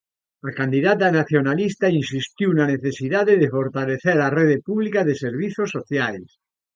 [0.49, 6.27] A candidata nacionalista insistiu na necesidade de fortalecer a rede pública de servizos sociais.